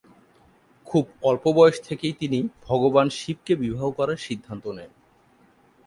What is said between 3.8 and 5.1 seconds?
করার সিদ্ধান্ত নেন।